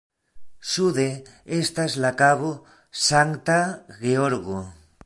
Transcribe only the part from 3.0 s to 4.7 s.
Sankta Georgo.